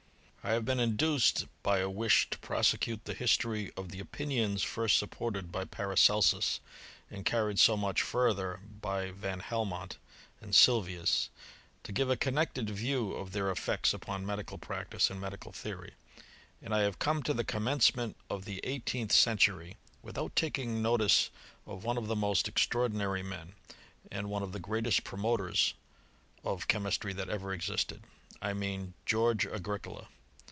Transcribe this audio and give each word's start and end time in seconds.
I 0.43 0.53
HAVE 0.53 0.65
been 0.65 0.79
induced 0.79 1.45
by 1.61 1.77
a 1.81 1.89
wish 1.89 2.27
to 2.31 2.37
prosecute 2.39 3.05
the 3.05 3.13
history 3.13 3.71
of 3.77 3.89
the 3.89 3.99
opinions 3.99 4.63
first 4.63 4.97
supported 4.97 5.51
by 5.51 5.65
Paracelsus, 5.65 6.59
and 7.11 7.23
carried 7.23 7.59
so 7.59 7.77
much 7.77 8.01
further 8.01 8.59
by 8.81 9.11
Van 9.11 9.41
Helmont 9.41 9.97
and 10.41 10.55
Sylvius, 10.55 11.29
to 11.83 11.91
give 11.91 12.09
a 12.09 12.17
connected 12.17 12.71
view 12.71 13.11
of 13.13 13.33
their 13.33 13.51
effects 13.51 13.93
upon 13.93 14.25
medical 14.25 14.57
practice 14.57 15.11
and 15.11 15.21
medical 15.21 15.51
theory; 15.51 15.93
and 16.59 16.73
I 16.73 16.79
have 16.79 16.97
come 16.97 17.21
to 17.21 17.35
the 17.35 17.43
commencement 17.43 18.17
of 18.27 18.45
the 18.45 18.61
eighteenth 18.63 19.11
century, 19.11 19.77
without 20.01 20.35
taking 20.35 20.81
notice 20.81 21.29
of 21.67 21.83
one 21.83 21.99
of 21.99 22.07
the 22.07 22.15
most 22.15 22.47
ex 22.47 22.65
traordinary 22.65 23.23
men, 23.23 23.53
and 24.11 24.27
one 24.31 24.41
of 24.41 24.53
the 24.53 24.59
greatest 24.59 25.03
promoters 25.03 25.75
of 26.43 26.67
chemistry 26.67 27.13
that 27.13 27.29
ever 27.29 27.53
existed: 27.53 28.01
I 28.41 28.53
mean 28.53 28.95
Greorge 29.05 29.45
Agricola. 29.45 30.07